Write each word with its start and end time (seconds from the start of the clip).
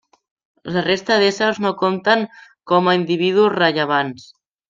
La 0.75 0.81
resta 0.85 1.17
d'éssers 1.23 1.59
no 1.65 1.73
compten 1.83 2.25
com 2.73 2.89
a 2.93 2.97
individus 3.01 3.53
rellevants. 3.59 4.27